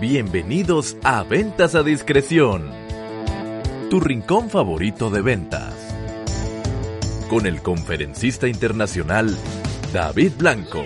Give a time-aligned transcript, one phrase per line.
[0.00, 2.70] Bienvenidos a Ventas a Discreción,
[3.88, 5.72] tu rincón favorito de ventas.
[7.30, 9.34] Con el conferencista internacional
[9.94, 10.84] David Blanco.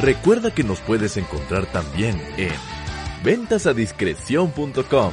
[0.00, 2.52] Recuerda que nos puedes encontrar también en
[3.24, 5.10] ventasadiscreción.com.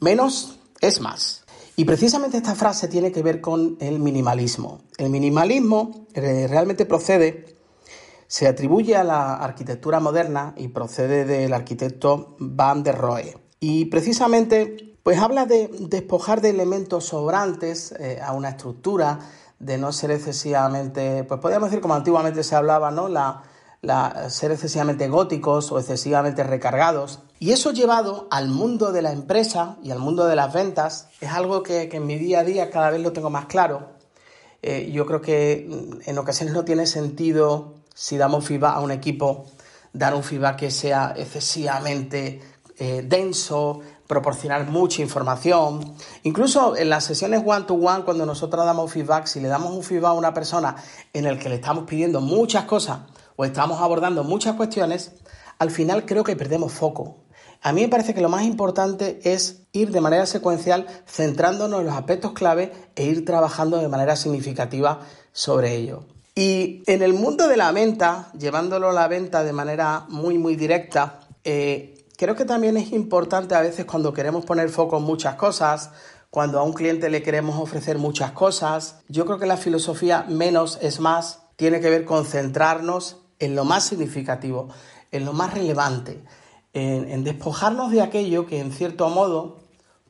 [0.00, 1.44] Menos es más.
[1.74, 4.82] Y precisamente esta frase tiene que ver con el minimalismo.
[4.98, 7.61] El minimalismo eh, realmente procede
[8.32, 13.36] se atribuye a la arquitectura moderna y procede del arquitecto Van der Rohe.
[13.60, 19.18] Y precisamente, pues habla de despojar de elementos sobrantes eh, a una estructura,
[19.58, 23.06] de no ser excesivamente, pues podríamos decir como antiguamente se hablaba, ¿no?
[23.06, 23.42] La,
[24.30, 27.20] ser excesivamente góticos o excesivamente recargados.
[27.38, 31.28] Y eso llevado al mundo de la empresa y al mundo de las ventas es
[31.32, 33.90] algo que, en mi día a día cada vez lo tengo más claro.
[34.62, 38.90] Eh, yo creo que mm, en ocasiones no tiene sentido si damos feedback a un
[38.90, 39.46] equipo,
[39.92, 42.40] dar un feedback que sea excesivamente
[42.78, 45.94] eh, denso, proporcionar mucha información.
[46.22, 50.14] Incluso en las sesiones one-to-one, cuando nosotros damos feedback, si le damos un feedback a
[50.14, 50.76] una persona
[51.12, 53.00] en el que le estamos pidiendo muchas cosas
[53.36, 55.12] o estamos abordando muchas cuestiones,
[55.58, 57.22] al final creo que perdemos foco.
[57.62, 61.86] A mí me parece que lo más importante es ir de manera secuencial centrándonos en
[61.86, 65.00] los aspectos clave e ir trabajando de manera significativa
[65.32, 66.11] sobre ello.
[66.34, 70.56] Y en el mundo de la venta, llevándolo a la venta de manera muy, muy
[70.56, 75.34] directa, eh, creo que también es importante a veces cuando queremos poner foco en muchas
[75.34, 75.90] cosas,
[76.30, 80.78] cuando a un cliente le queremos ofrecer muchas cosas, yo creo que la filosofía menos
[80.80, 84.68] es más tiene que ver con centrarnos en lo más significativo,
[85.10, 86.24] en lo más relevante,
[86.72, 89.58] en, despojarnos de aquello que en cierto modo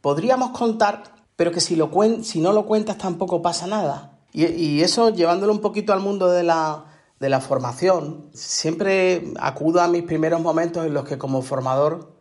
[0.01, 1.91] podríamos contar, pero que si, lo
[2.23, 4.21] si no lo cuentas tampoco pasa nada.
[4.35, 6.87] Y, eso, llevándolo un poquito al mundo de la,
[7.21, 12.17] de la formación, siempre acudo a mis primeros momentos en los que como formador,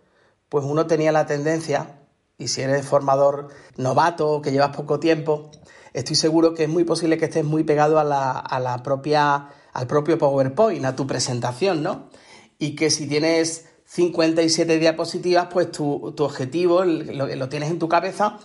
[0.50, 2.02] pues uno tenía la tendencia,
[2.38, 5.52] y si eres formador novato que llevas poco tiempo,
[5.94, 9.48] estoy seguro que es muy posible que estés muy pegado a la, a la propia,
[9.72, 12.10] al propio PowerPoint, a tu presentación, ¿no?
[12.58, 17.88] Y que si tienes 57 diapositivas, pues tu, tu objetivo lo, lo tienes en tu
[17.88, 18.38] cabeza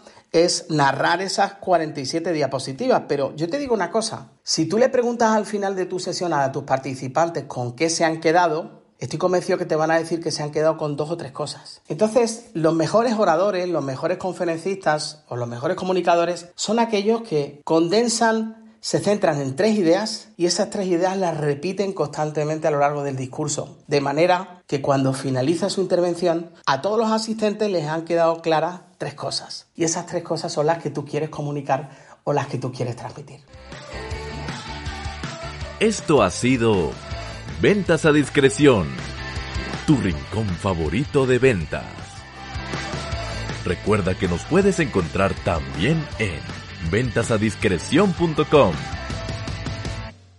[0.45, 3.03] es narrar esas 47 diapositivas.
[3.09, 6.33] Pero yo te digo una cosa, si tú le preguntas al final de tu sesión
[6.33, 10.23] a tus participantes con qué se han quedado, estoy convencido que te van a decir
[10.23, 11.81] que se han quedado con dos o tres cosas.
[11.89, 18.67] Entonces, los mejores oradores, los mejores conferencistas o los mejores comunicadores son aquellos que condensan
[18.87, 23.03] se centran en tres ideas y esas tres ideas las repiten constantemente a lo largo
[23.03, 28.05] del discurso, de manera que cuando finaliza su intervención a todos los asistentes les han
[28.05, 29.67] quedado claras tres cosas.
[29.75, 31.91] Y esas tres cosas son las que tú quieres comunicar
[32.25, 33.41] o las que tú quieres transmitir.
[35.81, 36.91] Esto ha sido
[37.61, 38.87] Ventas a Discreción,
[39.87, 41.85] tu rincón favorito de ventas.
[43.65, 46.41] Recuerda que nos puedes encontrar también en
[46.91, 48.75] ventasadiscreción.com